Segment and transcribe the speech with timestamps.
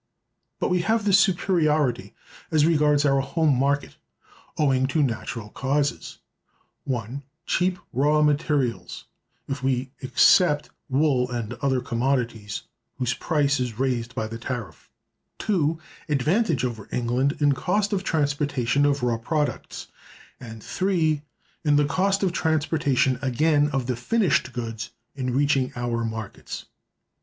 [0.59, 2.15] But we have this superiority,
[2.49, 3.97] as regards our home market,
[4.57, 6.17] owing to natural causes:
[6.85, 9.05] (1) cheap raw materials
[9.47, 12.63] (if we except wool and other commodities
[12.97, 14.89] whose price is raised by the tariff);
[15.37, 15.77] (2)
[16.09, 19.85] advantage over England in cost of transportation of raw products;
[20.39, 21.21] and (3)
[21.63, 26.65] in the cost of transportation, again, of the finished goods in reaching our markets.